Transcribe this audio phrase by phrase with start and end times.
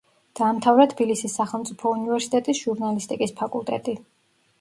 [0.37, 3.95] დაამთავრა თბილისის სახელმწიფო უნივერსიტეტის ჟურნალისტიკის ფაკულტეტი.